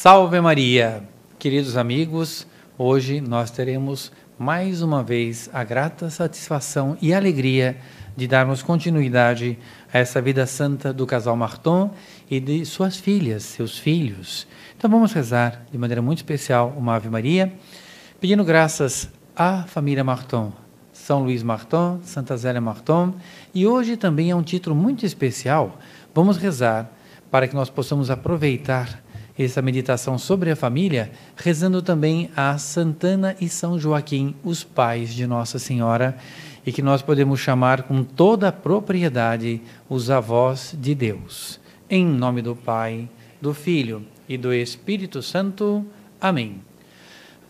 [0.00, 1.02] Salve Maria!
[1.40, 2.46] Queridos amigos,
[2.78, 7.76] hoje nós teremos mais uma vez a grata satisfação e alegria
[8.16, 9.58] de darmos continuidade
[9.92, 11.90] a essa vida santa do casal Marton
[12.30, 14.46] e de suas filhas, seus filhos.
[14.76, 17.52] Então vamos rezar de maneira muito especial uma Ave Maria,
[18.20, 20.52] pedindo graças à família Marton,
[20.92, 23.14] São Luís Marton, Santa Zélia Marton,
[23.52, 25.76] e hoje também é um título muito especial.
[26.14, 26.88] Vamos rezar
[27.32, 29.07] para que nós possamos aproveitar
[29.38, 35.26] essa meditação sobre a família, rezando também a Santana e São Joaquim, os pais de
[35.26, 36.16] Nossa Senhora,
[36.66, 41.60] e que nós podemos chamar com toda a propriedade os avós de Deus.
[41.88, 43.08] Em nome do Pai,
[43.40, 45.86] do Filho e do Espírito Santo.
[46.20, 46.60] Amém.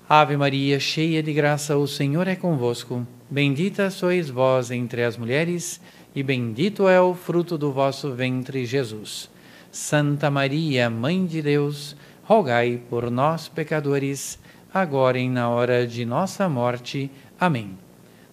[0.08, 3.06] Ave Maria, cheia de graça, o Senhor é convosco.
[3.30, 5.80] Bendita sois vós entre as mulheres,
[6.14, 9.28] e bendito é o fruto do vosso ventre, Jesus.
[9.70, 14.38] Santa Maria, Mãe de Deus, rogai por nós, pecadores,
[14.72, 17.10] agora e na hora de nossa morte.
[17.38, 17.76] Amém.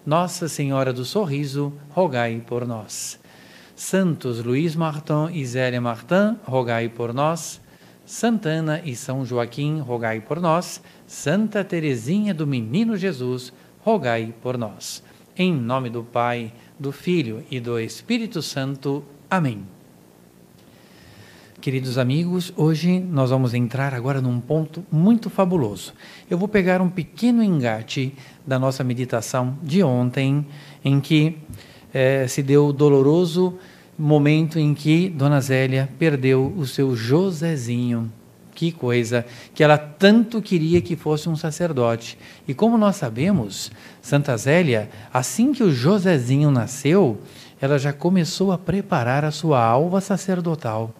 [0.06, 3.20] Nossa Senhora do Sorriso, rogai por nós.
[3.76, 7.60] Santos Luís Martin e Zélia Martin, rogai por nós.
[8.06, 10.82] Santana e São Joaquim, rogai por nós.
[11.06, 15.04] Santa Teresinha do Menino Jesus, rogai por nós.
[15.36, 19.04] Em nome do Pai, do Filho e do Espírito Santo.
[19.30, 19.75] Amém.
[21.66, 25.96] Queridos amigos, hoje nós vamos entrar agora num ponto muito fabuloso.
[26.30, 28.14] Eu vou pegar um pequeno engate
[28.46, 30.46] da nossa meditação de ontem,
[30.84, 31.40] em que
[31.92, 33.58] eh, se deu o doloroso
[33.98, 38.14] momento em que Dona Zélia perdeu o seu Josézinho.
[38.54, 42.16] Que coisa, que ela tanto queria que fosse um sacerdote.
[42.48, 43.72] E como nós sabemos,
[44.04, 47.18] Santa Zélia, assim que o Josézinho nasceu,
[47.60, 50.94] ela já começou a preparar a sua alva sacerdotal.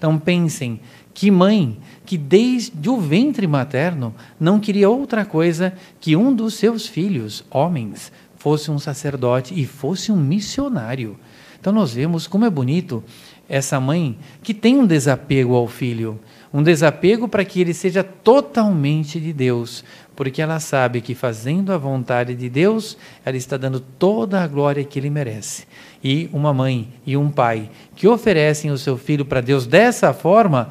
[0.00, 0.80] Então pensem,
[1.12, 6.86] que mãe que desde o ventre materno não queria outra coisa que um dos seus
[6.86, 11.18] filhos, homens, fosse um sacerdote e fosse um missionário.
[11.60, 13.04] Então nós vemos como é bonito
[13.46, 16.18] essa mãe que tem um desapego ao filho,
[16.52, 19.84] um desapego para que ele seja totalmente de Deus,
[20.16, 24.84] porque ela sabe que fazendo a vontade de Deus, ela está dando toda a glória
[24.84, 25.64] que ele merece.
[26.02, 30.70] E uma mãe e um pai que oferecem o seu filho para Deus dessa forma,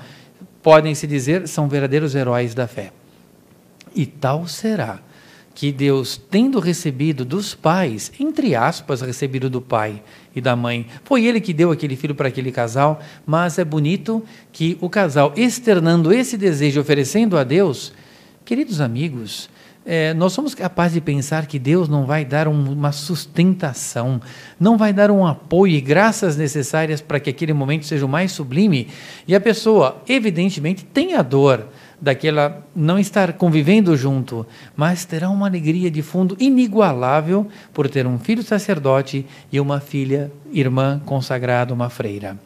[0.62, 2.92] podem se dizer, são verdadeiros heróis da fé.
[3.96, 5.00] E tal será
[5.60, 10.02] que Deus, tendo recebido dos pais, entre aspas, recebido do pai
[10.34, 14.24] e da mãe, foi ele que deu aquele filho para aquele casal, mas é bonito
[14.54, 17.92] que o casal, externando esse desejo, oferecendo a Deus,
[18.50, 19.48] Queridos amigos,
[19.86, 24.20] é, nós somos capazes de pensar que Deus não vai dar um, uma sustentação,
[24.60, 28.32] não vai dar um apoio e graças necessárias para que aquele momento seja o mais
[28.32, 28.88] sublime.
[29.28, 31.68] E a pessoa, evidentemente, tem a dor
[32.02, 34.46] daquela não estar convivendo junto,
[34.76, 40.32] mas terá uma alegria de fundo inigualável por ter um filho sacerdote e uma filha
[40.52, 42.38] irmã consagrada, uma freira.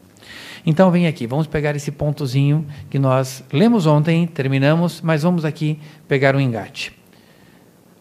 [0.66, 5.78] Então vem aqui, vamos pegar esse pontozinho que nós lemos ontem, terminamos, mas vamos aqui
[6.08, 6.94] pegar um engate.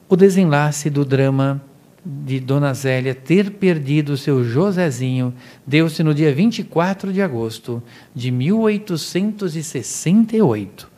[0.08, 1.60] O desenlace do drama
[2.04, 5.32] de Dona Zélia ter perdido seu Josézinho
[5.66, 7.80] deu-se no dia 24 de agosto
[8.14, 10.91] de 1868.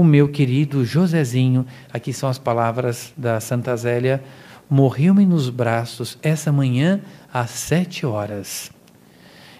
[0.00, 4.24] O meu querido Josézinho, aqui são as palavras da Santa Zélia,
[4.66, 8.72] morreu-me nos braços essa manhã às sete horas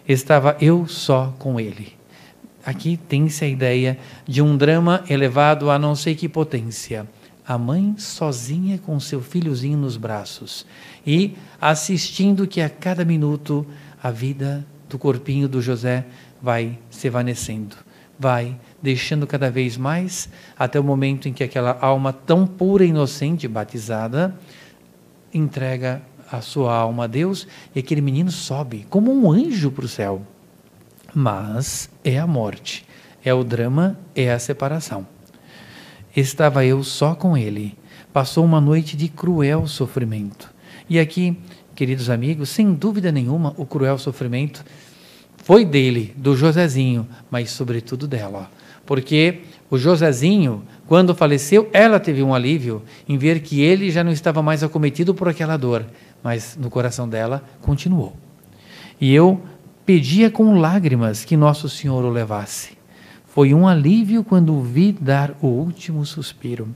[0.09, 1.93] estava eu só com ele.
[2.65, 7.07] Aqui tem-se a ideia de um drama elevado a não sei que potência.
[7.47, 10.65] A mãe sozinha com seu filhozinho nos braços
[11.07, 13.67] e assistindo que a cada minuto
[14.03, 16.07] a vida do corpinho do José
[16.41, 17.77] vai se evanecendo,
[18.19, 22.89] vai deixando cada vez mais até o momento em que aquela alma tão pura e
[22.89, 24.35] inocente, batizada,
[25.33, 29.89] entrega a sua alma a Deus e aquele menino sobe como um anjo para o
[29.89, 30.23] céu.
[31.15, 32.87] Mas é a morte,
[33.25, 35.07] é o drama, é a separação.
[36.17, 37.77] Estava eu só com ele.
[38.13, 40.53] Passou uma noite de cruel sofrimento.
[40.89, 41.39] E aqui,
[41.75, 44.65] queridos amigos, sem dúvida nenhuma, o cruel sofrimento
[45.37, 48.51] foi dele, do Josézinho, mas sobretudo dela.
[48.85, 49.41] Porque
[49.71, 54.43] o Josézinho, quando faleceu, ela teve um alívio em ver que ele já não estava
[54.43, 55.85] mais acometido por aquela dor
[56.23, 58.15] mas no coração dela continuou.
[59.01, 59.41] E eu
[59.85, 62.79] pedia com lágrimas que Nosso Senhor o levasse.
[63.27, 66.69] Foi um alívio quando o vi dar o último suspiro.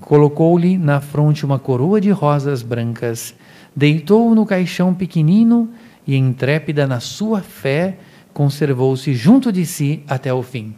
[0.00, 3.34] Colocou-lhe na fronte uma coroa de rosas brancas,
[3.76, 5.68] deitou-o no caixão pequenino
[6.06, 7.98] e, intrépida na sua fé,
[8.32, 10.74] conservou-se junto de si até o fim.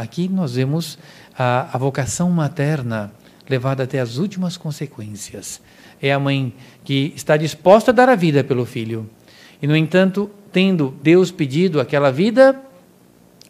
[0.00, 0.98] Aqui nós vemos
[1.38, 3.12] a, a vocação materna
[3.46, 5.60] levada até as últimas consequências.
[6.00, 9.10] É a mãe que está disposta a dar a vida pelo filho.
[9.60, 12.58] E, no entanto, tendo Deus pedido aquela vida,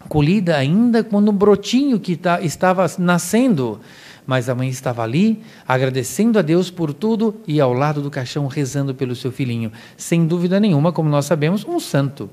[0.09, 3.81] colhida ainda quando um brotinho que tá, estava nascendo,
[4.27, 8.49] mas a mãe estava ali, agradecendo a Deus por tudo e ao lado do caixão
[8.49, 9.71] rezando pelo seu filhinho.
[9.97, 12.29] Sem dúvida nenhuma, como nós sabemos, um santo.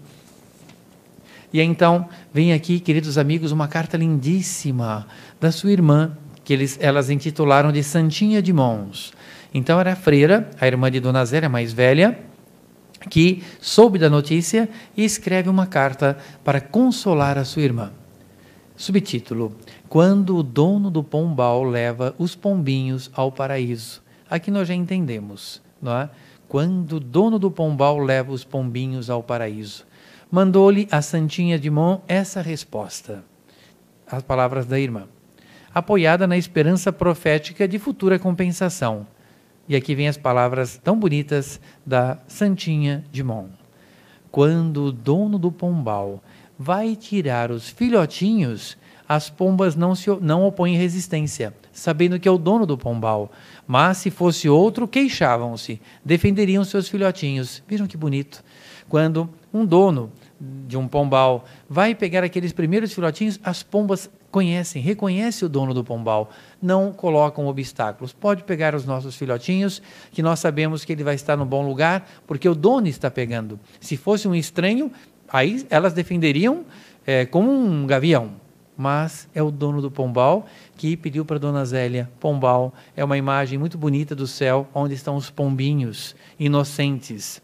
[1.51, 5.07] E então, vem aqui, queridos amigos, uma carta lindíssima
[5.39, 9.13] da sua irmã, que eles, elas intitularam de Santinha de Mons.
[9.53, 12.19] Então, era a freira, a irmã de Dona Zélia, mais velha,
[13.09, 17.91] que soube da notícia e escreve uma carta para consolar a sua irmã.
[18.75, 19.55] Subtítulo:
[19.89, 24.03] Quando o dono do pombal leva os pombinhos ao paraíso.
[24.29, 26.09] Aqui nós já entendemos, não é?
[26.47, 29.86] Quando o dono do pombal leva os pombinhos ao paraíso.
[30.31, 33.23] Mandou-lhe a Santinha de Mon essa resposta.
[34.05, 35.07] As palavras da irmã.
[35.73, 39.05] Apoiada na esperança profética de futura compensação
[39.67, 43.47] e aqui vem as palavras tão bonitas da Santinha de Mon.
[44.31, 46.23] Quando o dono do pombal
[46.57, 48.77] vai tirar os filhotinhos,
[49.07, 53.31] as pombas não, se, não opõem resistência, sabendo que é o dono do pombal.
[53.65, 57.61] Mas se fosse outro, queixavam-se, defenderiam seus filhotinhos.
[57.67, 58.43] Vejam que bonito.
[58.87, 65.45] Quando um dono de um pombal vai pegar aqueles primeiros filhotinhos, as pombas conhecem, reconhecem
[65.45, 66.29] o dono do pombal,
[66.61, 68.13] não colocam obstáculos.
[68.13, 72.07] Pode pegar os nossos filhotinhos, que nós sabemos que ele vai estar no bom lugar,
[72.27, 73.59] porque o dono está pegando.
[73.79, 74.91] Se fosse um estranho,
[75.27, 76.65] aí elas defenderiam
[77.05, 78.31] é, como um gavião.
[78.79, 80.45] Mas é o dono do pombal
[80.75, 82.07] que pediu para Dona Zélia.
[82.19, 87.41] Pombal é uma imagem muito bonita do céu, onde estão os pombinhos inocentes.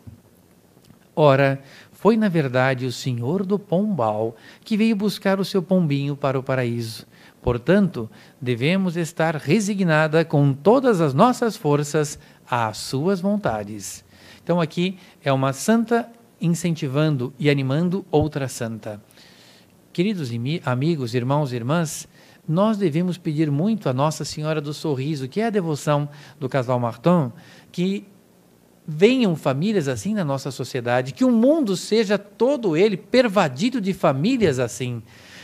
[1.16, 1.60] Ora,
[2.04, 4.36] foi, na verdade, o senhor do pombal
[4.66, 7.08] que veio buscar o seu pombinho para o paraíso.
[7.42, 8.10] Portanto,
[8.42, 14.04] devemos estar resignada com todas as nossas forças às suas vontades.
[14.44, 16.12] Então, aqui é uma santa
[16.42, 19.02] incentivando e animando outra santa.
[19.94, 20.30] Queridos
[20.66, 22.06] amigos, irmãos e irmãs,
[22.46, 26.78] nós devemos pedir muito a Nossa Senhora do Sorriso, que é a devoção do casal
[26.82, 27.32] Martin,
[27.72, 28.06] que
[28.88, 34.60] venham famílias assim na nossa sociedade, que o mundo seja todo ele pervadido de famílias
[34.60, 35.02] assim,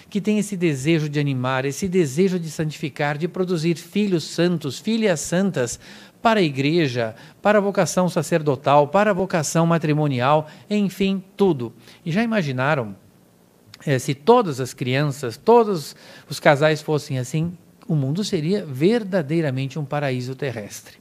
[0.09, 5.19] que tem esse desejo de animar, esse desejo de santificar, de produzir filhos santos, filhas
[5.19, 5.79] santas
[6.21, 11.71] para a igreja, para a vocação sacerdotal, para a vocação matrimonial, enfim, tudo.
[12.05, 12.95] E já imaginaram
[13.85, 15.95] é, se todas as crianças, todos
[16.29, 17.57] os casais fossem assim,
[17.87, 20.97] o mundo seria verdadeiramente um paraíso terrestre.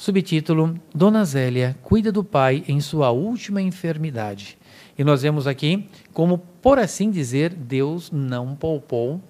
[0.00, 4.56] Subtítulo: Dona Zélia cuida do pai em sua última enfermidade.
[4.98, 9.20] E nós vemos aqui como, por assim dizer, Deus não poupou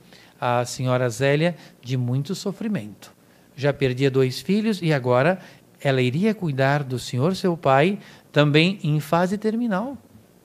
[0.41, 3.13] a senhora Zélia de muito sofrimento.
[3.57, 5.41] Já perdia dois filhos e agora
[5.81, 7.99] ela iria cuidar do senhor seu pai
[8.31, 9.99] também em fase terminal.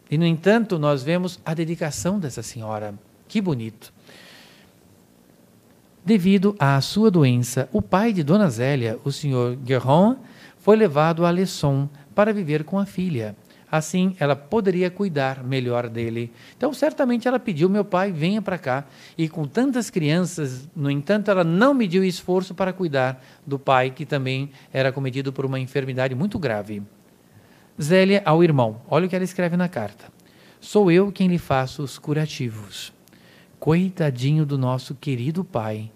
[0.10, 2.96] E, no entanto, nós vemos a dedicação dessa senhora.
[3.28, 3.94] Que bonito.
[6.06, 10.18] Devido à sua doença, o pai de Dona Zélia, o senhor Guerron,
[10.60, 13.36] foi levado a Lesson para viver com a filha.
[13.72, 16.32] Assim, ela poderia cuidar melhor dele.
[16.56, 18.86] Então, certamente ela pediu: meu pai, venha para cá.
[19.18, 24.06] E com tantas crianças, no entanto, ela não mediu esforço para cuidar do pai, que
[24.06, 26.84] também era cometido por uma enfermidade muito grave.
[27.82, 30.06] Zélia ao irmão, olha o que ela escreve na carta:
[30.62, 32.94] Sou eu quem lhe faço os curativos.
[33.60, 35.92] Coitadinho do nosso querido pai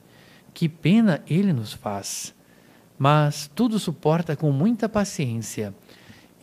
[0.59, 2.35] que pena ele nos faz.
[2.97, 5.73] Mas tudo suporta com muita paciência.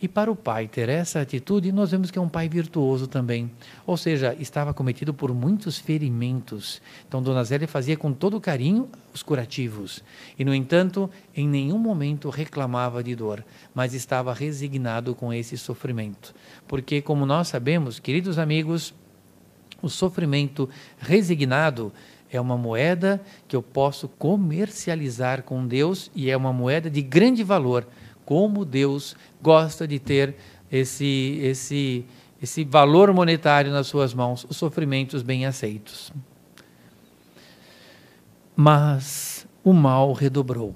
[0.01, 3.51] E para o pai ter essa atitude, nós vemos que é um pai virtuoso também.
[3.85, 6.81] Ou seja, estava cometido por muitos ferimentos.
[7.07, 10.03] Então, Dona Zélia fazia com todo carinho os curativos.
[10.37, 13.45] E, no entanto, em nenhum momento reclamava de dor,
[13.75, 16.33] mas estava resignado com esse sofrimento.
[16.67, 18.95] Porque, como nós sabemos, queridos amigos,
[19.79, 21.93] o sofrimento resignado
[22.31, 27.43] é uma moeda que eu posso comercializar com Deus e é uma moeda de grande
[27.43, 27.87] valor.
[28.25, 30.35] Como Deus gosta de ter
[30.71, 32.05] esse, esse,
[32.41, 36.11] esse valor monetário nas suas mãos, os sofrimentos bem aceitos.
[38.55, 40.75] Mas o mal redobrou.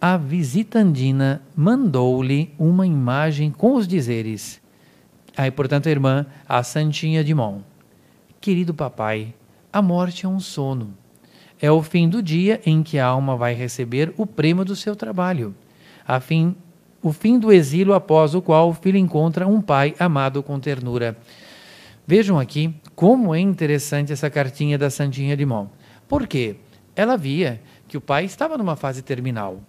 [0.00, 4.60] A visitandina mandou-lhe uma imagem com os dizeres.
[5.36, 7.64] Aí, portanto, a irmã, a Santinha de Mão.
[8.40, 9.34] Querido papai,
[9.72, 10.94] a morte é um sono.
[11.60, 14.96] É o fim do dia em que a alma vai receber o prêmio do seu
[14.96, 15.54] trabalho.
[16.06, 16.56] A fim,
[17.02, 21.16] o fim do exílio após o qual o filho encontra um pai amado com ternura.
[22.06, 25.70] Vejam aqui como é interessante essa cartinha da Santinha de Mão.
[26.08, 26.56] Por quê?
[26.96, 29.60] Ela via que o pai estava numa fase terminal,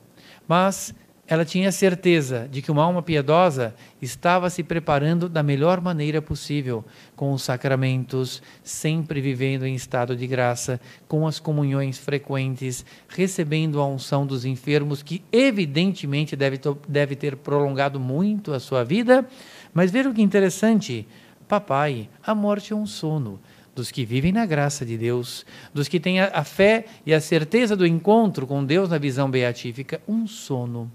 [0.47, 0.95] mas
[1.31, 6.83] ela tinha certeza de que uma alma piedosa estava se preparando da melhor maneira possível,
[7.15, 13.87] com os sacramentos, sempre vivendo em estado de graça, com as comunhões frequentes, recebendo a
[13.87, 19.25] unção dos enfermos, que evidentemente deve, deve ter prolongado muito a sua vida.
[19.73, 21.07] Mas vejam que interessante,
[21.47, 23.39] papai, a morte é um sono.
[23.73, 27.73] Dos que vivem na graça de Deus, dos que têm a, fé e a certeza
[27.73, 30.91] do encontro com Deus na visão beatífica, um sono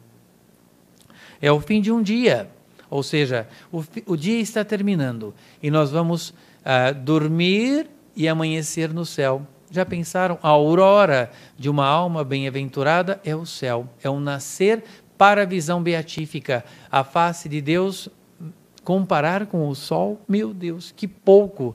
[1.40, 2.50] é o fim de um dia.
[2.88, 9.04] Ou seja, o, o dia está terminando e nós vamos uh, dormir e amanhecer no
[9.04, 9.46] céu.
[9.70, 10.38] Já pensaram?
[10.42, 14.84] A aurora de uma alma bem-aventurada é o céu, é o nascer
[15.18, 16.64] para a visão beatífica.
[16.90, 18.08] A face de Deus,
[18.84, 21.74] comparar com o sol, meu Deus, que pouco!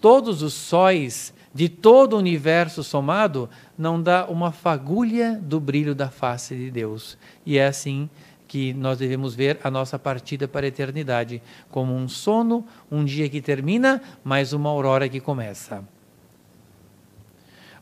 [0.00, 6.08] Todos os sóis de todo o universo somado não dá uma fagulha do brilho da
[6.08, 7.16] face de Deus.
[7.46, 8.08] E é assim
[8.52, 11.40] que nós devemos ver a nossa partida para a eternidade
[11.70, 15.82] como um sono, um dia que termina, mas uma aurora que começa.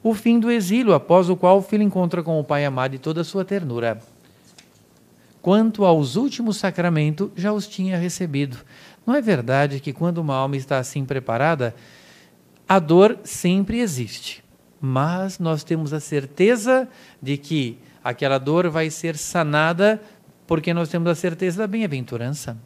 [0.00, 3.00] O fim do exílio, após o qual o filho encontra com o Pai amado e
[3.00, 4.00] toda a sua ternura.
[5.42, 8.56] Quanto aos últimos sacramentos, já os tinha recebido.
[9.04, 11.74] Não é verdade que quando uma alma está assim preparada,
[12.68, 14.44] a dor sempre existe,
[14.80, 16.88] mas nós temos a certeza
[17.20, 20.00] de que aquela dor vai ser sanada
[20.50, 22.59] porque nós temos a certeza da bem-aventurança.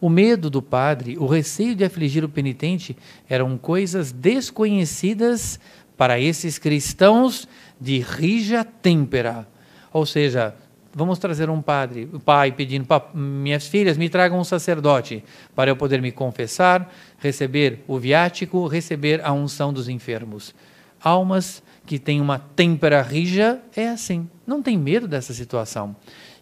[0.00, 2.96] O medo do padre, o receio de afligir o penitente
[3.28, 5.60] eram coisas desconhecidas
[5.94, 7.46] para esses cristãos
[7.78, 9.46] de rija têmpera.
[9.92, 10.54] Ou seja,
[10.94, 15.22] vamos trazer um padre, o pai pedindo, minhas filhas, me tragam um sacerdote
[15.54, 20.54] para eu poder me confessar, receber o viático, receber a unção dos enfermos.
[20.98, 25.94] Almas que têm uma têmpera rija é assim, não tem medo dessa situação.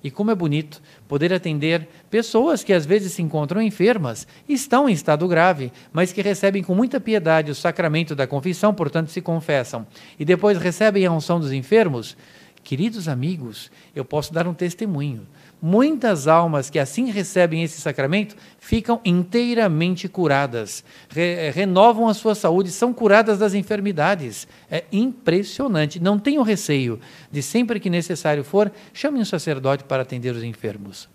[0.02, 4.92] E como é bonito poder atender pessoas que às vezes se encontram enfermas, estão em
[4.92, 9.86] estado grave, mas que recebem com muita piedade o sacramento da confissão, portanto se confessam,
[10.18, 12.16] e depois recebem a unção dos enfermos.
[12.66, 15.24] Queridos amigos, eu posso dar um testemunho.
[15.62, 22.72] Muitas almas que assim recebem esse sacramento ficam inteiramente curadas, re renovam a sua saúde,
[22.72, 24.48] são curadas das enfermidades.
[24.68, 26.00] É impressionante.
[26.00, 26.98] Não tenham receio
[27.30, 31.08] de, sempre que necessário for, chame um sacerdote para atender os enfermos.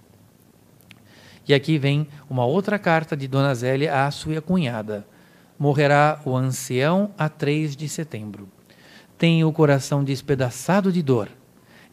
[1.46, 5.06] E aqui vem uma outra carta de Dona Zélia à sua cunhada.
[5.60, 8.48] Morrerá o ancião a 3 de setembro.
[9.18, 11.28] Tenho o coração despedaçado de dor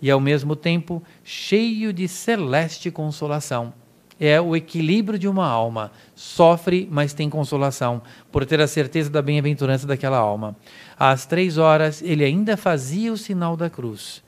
[0.00, 3.72] e ao mesmo tempo cheio de celeste consolação.
[4.20, 5.92] É o equilíbrio de uma alma.
[6.14, 8.02] Sofre, mas tem consolação,
[8.32, 10.56] por ter a certeza da bem-aventurança daquela alma.
[10.98, 14.22] Às três horas, ele ainda fazia o sinal da cruz.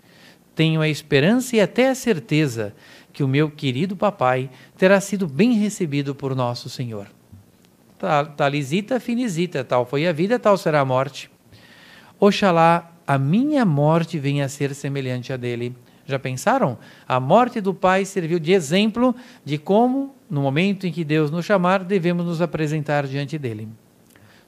[0.54, 2.74] Tenho a esperança e até a certeza
[3.12, 7.08] que o meu querido papai terá sido bem recebido por nosso Senhor.
[8.36, 11.30] Talisita finisita, tal foi a vida, tal será a morte.
[12.18, 15.74] Oxalá a minha morte venha a ser semelhante à dele.
[16.06, 16.78] Já pensaram?
[17.08, 21.44] A morte do Pai serviu de exemplo de como, no momento em que Deus nos
[21.44, 23.68] chamar, devemos nos apresentar diante dele.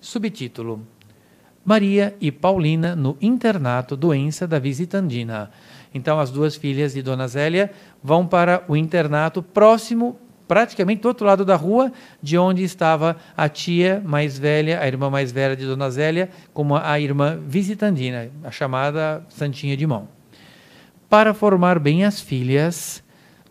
[0.00, 0.86] Subtítulo:
[1.64, 5.50] Maria e Paulina no internato doença da visitandina.
[5.92, 10.16] Então, as duas filhas de Dona Zélia vão para o internato próximo
[10.52, 11.90] praticamente do outro lado da rua,
[12.22, 16.76] de onde estava a tia mais velha, a irmã mais velha de Dona Zélia, como
[16.76, 20.06] a irmã visitandina, a chamada Santinha de Mão.
[21.08, 23.02] Para formar bem as filhas,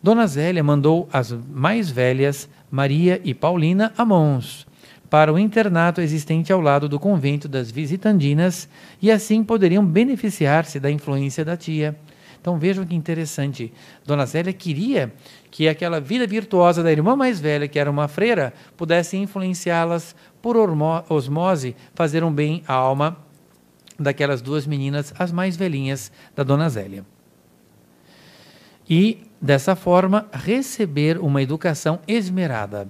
[0.04, 4.68] Dona Zélia mandou as mais velhas, Maria e Paulina, a Mons,
[5.10, 8.70] para o internato existente ao lado do convento das visitandinas,
[9.02, 11.98] e assim poderiam beneficiar-se da influência da tia.
[12.42, 13.72] Então vejam que interessante.
[14.04, 15.14] Dona Zélia queria
[15.52, 20.58] que aquela vida virtuosa da irmã mais velha, que era uma freira, pudesse influenciá-las por
[20.58, 23.16] osmose, fazer um bem à alma
[24.00, 27.06] daquelas duas meninas, as mais velhinhas da Dona Zélia.
[28.90, 32.90] E, dessa forma, receber uma educação esmerada.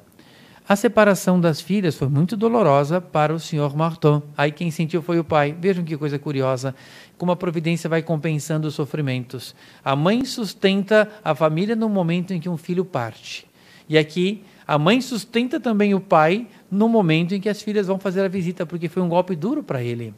[0.71, 4.21] A separação das filhas foi muito dolorosa para o senhor Martin.
[4.37, 5.53] Aí quem sentiu foi o pai.
[5.59, 6.73] Vejam que coisa curiosa,
[7.17, 9.53] como a providência vai compensando os sofrimentos.
[9.83, 13.45] A mãe sustenta a família no momento em que um filho parte.
[13.89, 17.99] E aqui a mãe sustenta também o pai no momento em que as filhas vão
[17.99, 20.13] fazer a visita, porque foi um golpe duro para ele.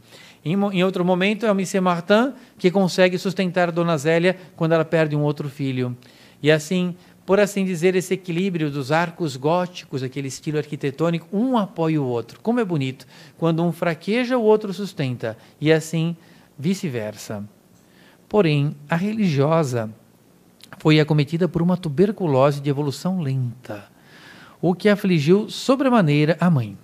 [0.45, 4.85] Em, em, outro momento é o Monsieur Martin que consegue sustentar Dona Zélia quando ela
[4.85, 5.97] perde um outro filho.
[6.43, 12.01] E assim, por assim dizer, esse equilíbrio dos arcos góticos, aquele estilo arquitetônico, um apoia
[12.01, 12.39] o outro.
[12.41, 13.07] Como é bonito.
[13.37, 15.37] Quando um fraqueja, o outro sustenta.
[15.59, 16.17] E assim,
[16.59, 17.47] vice-versa.
[18.27, 19.89] Porém, a religiosa
[20.79, 23.85] foi acometida por uma tuberculose de evolução lenta,
[24.59, 26.77] o que afligiu sobremaneira a mãe.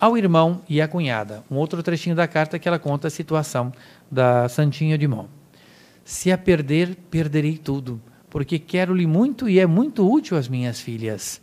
[0.00, 1.44] Ao irmão e à cunhada.
[1.50, 3.72] Um outro trechinho da carta que ela conta a situação
[4.10, 5.28] da Santinha de Mão.
[6.04, 8.00] Se a perder, perderei tudo
[8.34, 11.40] porque quero-lhe muito e é muito útil às minhas filhas.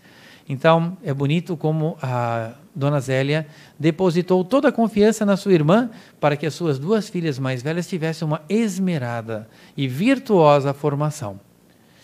[0.50, 3.48] Então, é bonito como a dona Zélia
[3.80, 7.88] depositou toda a confiança na sua irmã para que as suas duas filhas mais velhas
[7.88, 11.40] tivessem uma esmerada e virtuosa formação.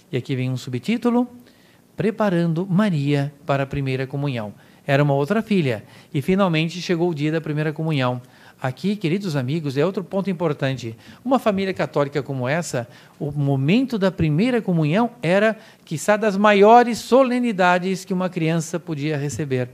[0.10, 1.28] E aqui vem um subtítulo:
[1.98, 4.54] Preparando Maria para a primeira comunhão.
[4.86, 8.22] Era uma outra filha e finalmente chegou o dia da primeira comunhão.
[8.60, 10.98] Aqui, queridos amigos, é outro ponto importante.
[11.24, 12.88] Uma família católica como essa,
[13.20, 19.70] o momento da primeira comunhão era, quiçá, das maiores solenidades que uma criança podia receber.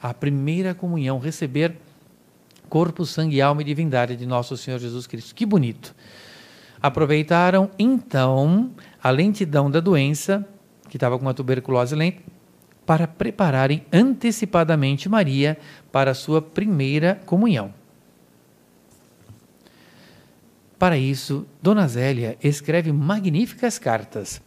[0.00, 1.74] A primeira comunhão, receber
[2.68, 5.34] corpo, sangue, alma e divindade de nosso Senhor Jesus Cristo.
[5.34, 5.92] Que bonito.
[6.80, 8.70] Aproveitaram, então,
[9.02, 10.46] a lentidão da doença,
[10.88, 12.22] que estava com uma tuberculose lenta,
[12.86, 15.58] para prepararem antecipadamente Maria
[15.90, 17.79] para a sua primeira comunhão.
[20.80, 24.40] Para isso, Dona Zélia escreve magníficas cartas,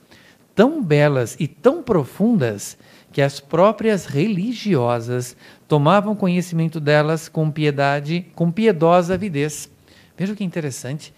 [0.56, 2.76] tão belas e tão profundas
[3.12, 5.38] que as próprias religiosas
[5.68, 9.70] tomavam conhecimento delas com piedade, com piedosa avidez.
[10.18, 11.14] Veja que interessante.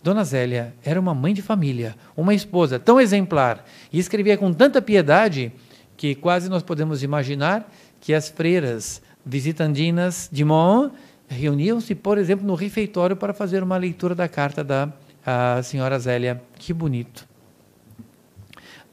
[0.00, 4.80] Dona Zélia era uma mãe de família, uma esposa tão exemplar e escrevia com tanta
[4.80, 5.50] piedade
[5.96, 7.68] que quase nós podemos imaginar
[8.00, 10.94] que as freiras visitandinas de Mont
[11.28, 14.92] reuniam-se, por exemplo, no refeitório para fazer uma leitura da carta da
[15.62, 16.42] senhora Zélia.
[16.58, 17.26] Que bonito.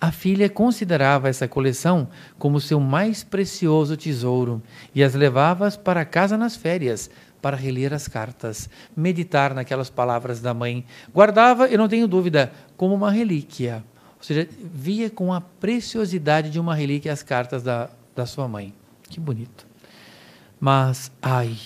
[0.02, 2.08] A filha considerava essa coleção
[2.38, 4.62] como seu mais precioso tesouro
[4.96, 7.10] e as levava para casa nas férias
[7.42, 10.86] para reler as cartas, meditar naquelas palavras da mãe.
[11.14, 13.84] Guardava, eu não tenho dúvida, como uma relíquia.
[14.18, 18.74] Ou seja, via com a preciosidade de uma relíquia as cartas da, da sua mãe.
[19.10, 19.66] Que bonito.
[20.60, 21.58] Mas, ai,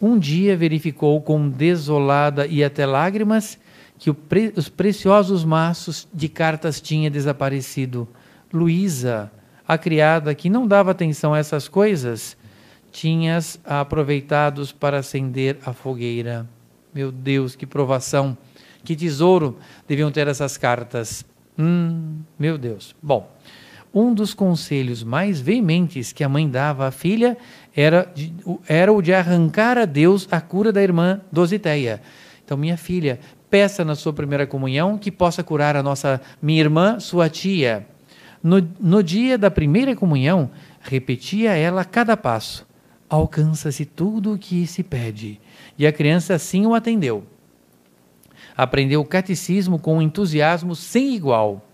[0.00, 3.58] um dia verificou com desolada e até lágrimas
[3.98, 8.08] que pre os preciosos maços de cartas tinha desaparecido.
[8.52, 9.30] Luísa,
[9.66, 12.36] a criada que não dava atenção a essas coisas,
[12.92, 16.48] tinhas aproveitados para acender a fogueira.
[16.94, 18.36] Meu Deus, que provação!
[18.84, 21.24] Que tesouro deviam ter essas cartas.
[21.58, 22.94] Hum, meu Deus.
[23.02, 23.30] Bom,
[23.92, 27.36] um dos conselhos mais veementes que a mãe dava à filha
[27.74, 28.32] era, de,
[28.68, 32.02] era o de arrancar a Deus a cura da irmã Dositeia.
[32.44, 33.20] Então, minha filha,
[33.50, 37.86] peça na sua primeira comunhão que possa curar a nossa minha irmã, sua tia.
[38.42, 42.66] No, no dia da primeira comunhão, repetia ela cada passo:
[43.08, 45.40] alcança-se tudo o que se pede.
[45.78, 47.24] E a criança assim o atendeu.
[48.56, 51.67] Aprendeu o catecismo com um entusiasmo sem igual.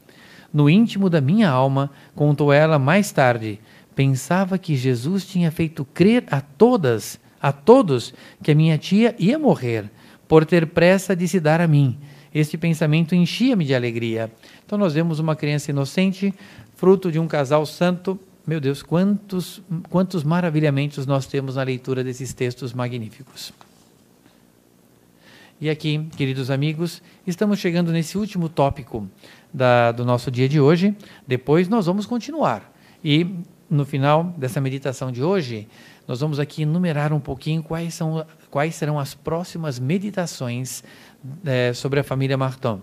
[0.54, 3.58] No íntimo da minha alma, contou ela mais tarde,
[3.96, 9.36] pensava que Jesus tinha feito crer a todas, a todos, que a minha tia ia
[9.36, 9.90] morrer,
[10.28, 11.98] por ter pressa de se dar a mim.
[12.32, 14.32] Este pensamento enchia-me de alegria.
[14.64, 16.32] Então nós vemos uma criança inocente,
[16.76, 18.16] fruto de um casal santo.
[18.46, 23.52] Meu Deus, quantos, quantos maravilhamentos nós temos na leitura desses textos magníficos.
[25.60, 29.08] E aqui, queridos amigos, estamos chegando nesse último tópico
[29.54, 30.96] da, do nosso dia de hoje.
[31.26, 32.74] Depois nós vamos continuar.
[33.02, 33.36] E
[33.70, 35.68] no final dessa meditação de hoje,
[36.06, 40.82] nós vamos aqui enumerar um pouquinho quais, são, quais serão as próximas meditações
[41.44, 42.82] é, sobre a família Martin.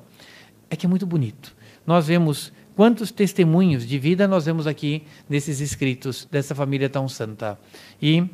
[0.70, 1.56] É que é muito bonito.
[1.86, 7.60] Nós vemos quantos testemunhos de vida nós vemos aqui nesses escritos dessa família tão santa.
[8.02, 8.26] E,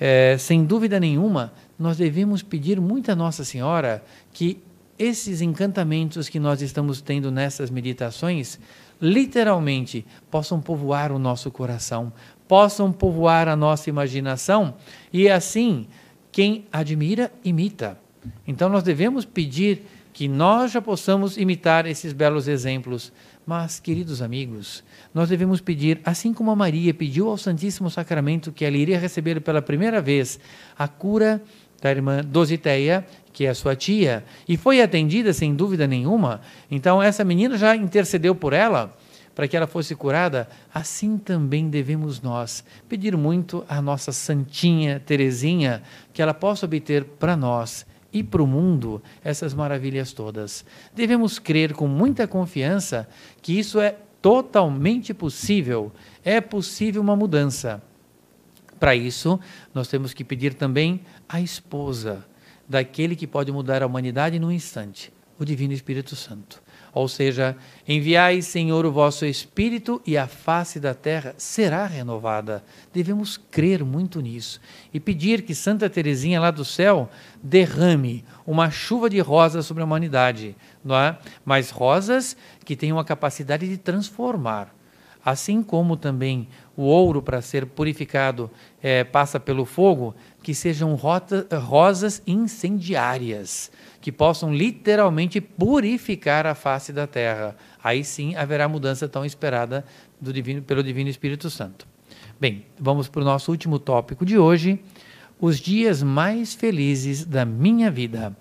[0.00, 4.02] é, sem dúvida nenhuma, nós devemos pedir muito a Nossa Senhora
[4.32, 4.62] que
[5.02, 8.58] esses encantamentos que nós estamos tendo nessas meditações
[9.00, 12.12] literalmente possam povoar o nosso coração,
[12.46, 14.74] possam povoar a nossa imaginação
[15.12, 15.88] e assim
[16.30, 17.98] quem admira imita.
[18.46, 23.12] Então nós devemos pedir que nós já possamos imitar esses belos exemplos.
[23.44, 28.64] Mas, queridos amigos, nós devemos pedir, assim como a Maria pediu ao Santíssimo Sacramento que
[28.64, 30.38] ela iria receber pela primeira vez
[30.78, 31.42] a cura
[31.82, 36.40] da irmã Dositeia, que é sua tia, e foi atendida sem dúvida nenhuma.
[36.70, 38.96] Então, essa menina já intercedeu por ela
[39.34, 40.48] para que ela fosse curada.
[40.72, 47.36] Assim também devemos nós pedir muito à nossa Santinha Teresinha que ela possa obter para
[47.36, 50.64] nós e para o mundo essas maravilhas todas.
[50.94, 53.08] Devemos crer com muita confiança
[53.40, 55.90] que isso é totalmente possível.
[56.24, 57.82] É possível uma mudança.
[58.82, 59.38] Para isso,
[59.72, 62.26] nós temos que pedir também a esposa
[62.68, 66.60] daquele que pode mudar a humanidade num instante, o Divino Espírito Santo.
[66.92, 72.64] Ou seja, enviai, Senhor, o vosso Espírito e a face da terra será renovada.
[72.92, 74.60] Devemos crer muito nisso
[74.92, 77.08] e pedir que Santa Teresinha lá do céu
[77.40, 81.16] derrame uma chuva de rosas sobre a humanidade, não é?
[81.44, 84.74] Mas rosas que tenham a capacidade de transformar.
[85.24, 88.50] Assim como também o ouro, para ser purificado,
[88.82, 96.92] é, passa pelo fogo, que sejam rota, rosas incendiárias que possam literalmente purificar a face
[96.92, 97.56] da terra.
[97.82, 99.84] Aí sim haverá mudança tão esperada
[100.20, 101.86] divino, pelo Divino Espírito Santo.
[102.40, 104.80] Bem, vamos para o nosso último tópico de hoje:
[105.40, 108.36] os dias mais felizes da minha vida.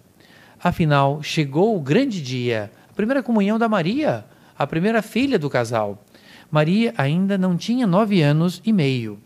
[0.63, 4.25] Afinal, chegou o grande dia, a primeira comunhão da Maria,
[4.57, 6.03] a primeira filha do casal.
[6.51, 9.17] Maria ainda não tinha nove anos e meio.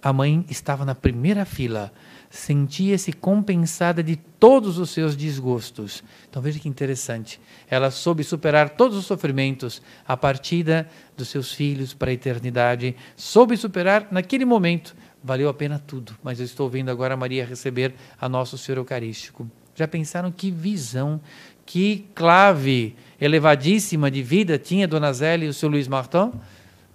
[0.00, 1.92] A mãe estava na primeira fila,
[2.30, 6.04] sentia-se compensada de todos os seus desgostos.
[6.30, 7.40] Então veja que interessante.
[7.68, 13.56] Ela soube superar todos os sofrimentos, a partida dos seus filhos para a eternidade, soube
[13.56, 14.94] superar naquele momento.
[15.24, 19.50] Valeu a pena tudo, mas eu estou vendo agora Maria receber a Nosso Senhor Eucarístico.
[19.74, 21.20] Já pensaram que visão,
[21.64, 26.32] que clave elevadíssima de vida tinha Dona Zélia e o seu Luiz Martin?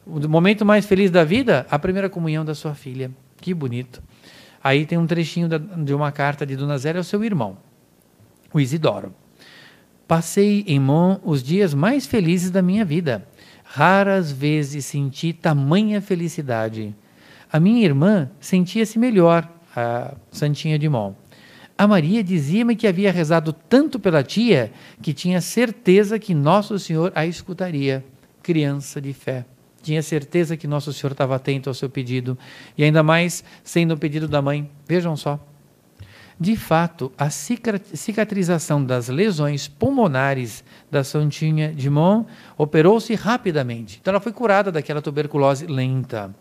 [0.05, 3.11] O momento mais feliz da vida, a primeira comunhão da sua filha.
[3.37, 4.01] Que bonito.
[4.63, 7.57] Aí tem um trechinho de uma carta de Dona Zélia ao seu irmão,
[8.53, 9.13] o Isidoro.
[10.07, 13.25] Passei em Mon os dias mais felizes da minha vida.
[13.63, 16.93] Raras vezes senti tamanha felicidade.
[17.51, 21.13] A minha irmã sentia-se melhor, a Santinha de Mon.
[21.81, 27.11] A Maria dizia-me que havia rezado tanto pela tia que tinha certeza que Nosso Senhor
[27.15, 28.05] a escutaria.
[28.43, 29.45] Criança de fé
[29.81, 32.37] tinha certeza que Nosso Senhor estava atento ao seu pedido,
[32.77, 34.69] e ainda mais sendo o pedido da mãe.
[34.87, 35.43] Vejam só.
[36.39, 42.25] De fato, a cicatrização das lesões pulmonares da Santinha de Mon
[42.59, 43.97] operou-se rapidamente.
[43.99, 46.31] Então, ela foi curada daquela tuberculose lenta.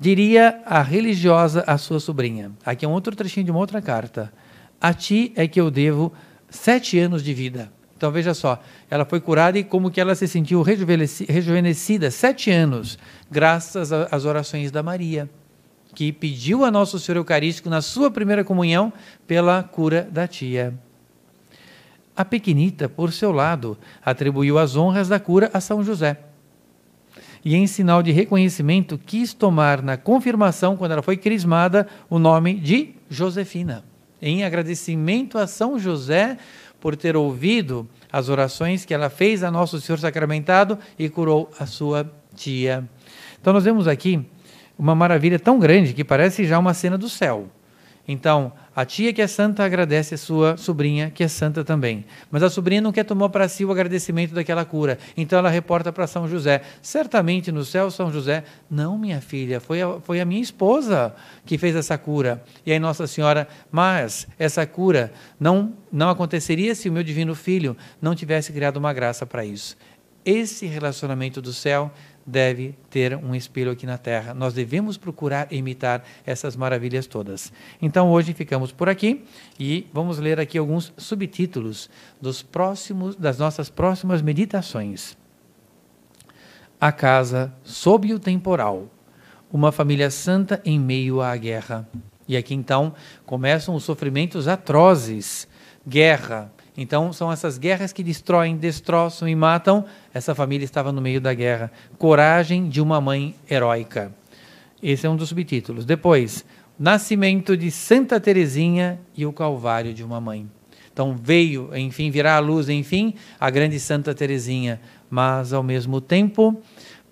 [0.00, 2.52] Diria a religiosa à sua sobrinha.
[2.64, 4.32] Aqui é um outro trechinho de uma outra carta.
[4.80, 6.10] A ti é que eu devo
[6.48, 7.70] sete anos de vida.
[7.98, 8.58] Então veja só,
[8.88, 12.98] ela foi curada e como que ela se sentiu rejuvenescida, sete anos,
[13.30, 15.28] graças às orações da Maria,
[15.94, 18.90] que pediu a Nosso Senhor Eucarístico na sua primeira comunhão
[19.26, 20.72] pela cura da tia.
[22.16, 26.29] A pequenita, por seu lado, atribuiu as honras da cura a São José.
[27.44, 32.54] E em sinal de reconhecimento, quis tomar na confirmação, quando ela foi crismada, o nome
[32.54, 33.82] de Josefina,
[34.20, 36.36] em agradecimento a São José
[36.80, 41.66] por ter ouvido as orações que ela fez a Nosso Senhor sacramentado e curou a
[41.66, 42.88] sua tia.
[43.40, 44.24] Então nós vemos aqui
[44.78, 47.48] uma maravilha tão grande que parece já uma cena do céu.
[48.10, 52.04] Então, a tia que é santa agradece a sua sobrinha, que é santa também.
[52.28, 54.98] Mas a sobrinha não quer tomar para si o agradecimento daquela cura.
[55.16, 56.60] Então ela reporta para São José.
[56.82, 61.14] Certamente no céu, São José, não, minha filha, foi a, foi a minha esposa
[61.46, 62.42] que fez essa cura.
[62.66, 67.76] E aí Nossa Senhora, mas essa cura não, não aconteceria se o meu divino filho
[68.02, 69.76] não tivesse criado uma graça para isso.
[70.24, 71.92] Esse relacionamento do céu
[72.30, 74.32] deve ter um espelho aqui na terra.
[74.32, 77.52] Nós devemos procurar imitar essas maravilhas todas.
[77.82, 79.24] Então hoje ficamos por aqui
[79.58, 81.90] e vamos ler aqui alguns subtítulos
[82.20, 85.18] dos próximos das nossas próximas meditações.
[86.80, 88.88] A casa sob o temporal.
[89.52, 91.86] Uma família santa em meio à guerra.
[92.28, 92.94] E aqui então
[93.26, 95.48] começam os sofrimentos atrozes.
[95.86, 99.84] Guerra, então, são essas guerras que destroem, destroçam e matam.
[100.14, 101.70] Essa família estava no meio da guerra.
[101.98, 104.12] Coragem de uma mãe heróica.
[104.82, 105.84] Esse é um dos subtítulos.
[105.84, 106.44] Depois,
[106.78, 110.48] Nascimento de Santa Teresinha e o Calvário de uma mãe.
[110.90, 114.80] Então veio, enfim, virá à luz, enfim, a grande Santa Teresinha,
[115.10, 116.58] mas ao mesmo tempo,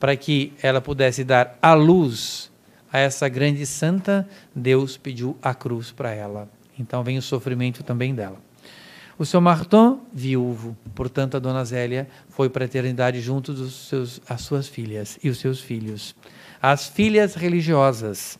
[0.01, 2.51] para que ela pudesse dar a luz
[2.90, 6.49] a essa grande santa, Deus pediu a cruz para ela.
[6.79, 8.47] Então vem o sofrimento também dela.
[9.18, 14.20] O seu Martin, viúvo, portanto a dona Zélia foi para a eternidade junto dos seus,
[14.28, 16.14] as suas filhas e os seus filhos.
[16.62, 18.38] As filhas religiosas,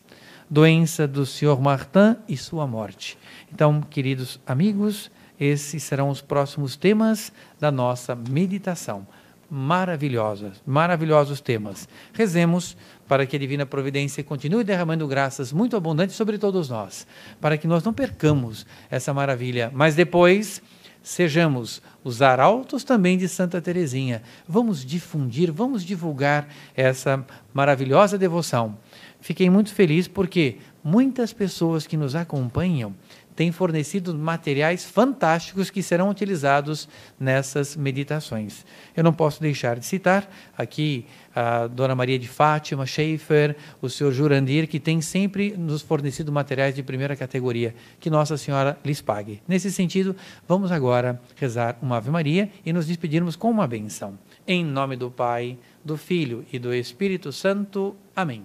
[0.49, 3.17] doença do senhor Martin e sua morte.
[3.51, 9.05] Então, queridos amigos, esses serão os próximos temas da nossa meditação.
[9.49, 11.89] Maravilhosos, maravilhosos temas.
[12.13, 17.07] Rezemos para que a divina providência continue derramando graças muito abundantes sobre todos nós,
[17.41, 20.61] para que nós não percamos essa maravilha, mas depois
[21.01, 24.21] sejamos os arautos também de Santa Teresinha.
[24.47, 28.77] Vamos difundir, vamos divulgar essa maravilhosa devoção.
[29.19, 32.93] Fiquei muito feliz porque muitas pessoas que nos acompanham
[33.39, 38.65] têm fornecido materiais fantásticos que serão utilizados nessas meditações.
[38.93, 44.11] Eu não posso deixar de citar aqui a Dona Maria de Fátima Schaefer, o senhor
[44.11, 47.73] Jurandir, que tem sempre nos fornecido materiais de primeira categoria.
[47.97, 49.41] Que Nossa Senhora lhes pague.
[49.47, 54.19] Nesse sentido, vamos agora rezar uma Ave Maria e nos despedirmos com uma benção.
[54.45, 57.95] Em nome do Pai, do Filho e do Espírito Santo.
[58.13, 58.43] Amém.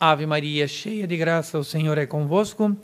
[0.00, 2.74] Ave Maria, cheia de graça, o Senhor é convosco.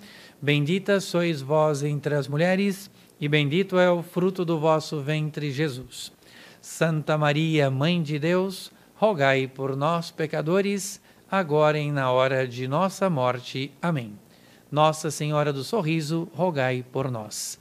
[0.44, 6.12] Bendita sois vós entre as mulheres, e bendito é o fruto do vosso ventre, Jesus.
[6.60, 11.00] Santa Maria, Mãe de Deus, rogai por nós, pecadores,
[11.30, 13.70] agora e na hora de nossa morte.
[13.80, 14.18] Amém.
[14.68, 17.56] Nossa Senhora do Sorriso, rogai por nós.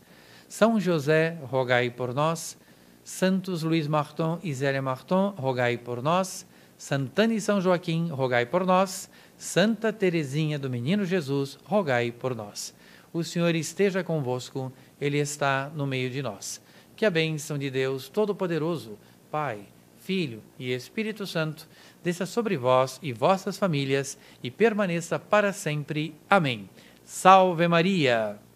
[0.50, 2.58] São José, rogai por nós.
[3.04, 6.48] Santos Luís Marton e Zélia Marton, rogai por nós.
[6.80, 9.08] Santana e São Joaquim, rogai por nós.
[9.42, 12.76] Santa Teresinha do Menino Jesus, rogai por nós.
[13.12, 16.62] O Senhor esteja convosco, Ele está no meio de nós.
[16.96, 19.00] Que a bênção de Deus Todo-Poderoso,
[19.32, 19.62] Pai,
[19.98, 21.68] Filho e Espírito Santo,
[22.04, 26.14] desça sobre vós e vossas famílias e permaneça para sempre.
[26.30, 26.70] Amém.
[27.04, 28.51] Salve Maria!